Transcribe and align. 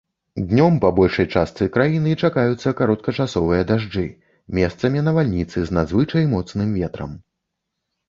Днём 0.51 0.77
па 0.85 0.89
большай 0.99 1.27
частцы 1.35 1.67
краіны 1.75 2.15
чакаюцца 2.23 2.73
кароткачасовыя 2.81 3.69
дажджы, 3.75 4.09
месцамі 4.63 5.07
навальніцы 5.11 5.57
з 5.71 5.81
надзвычай 5.81 6.31
моцным 6.37 6.77
ветрам. 6.83 7.11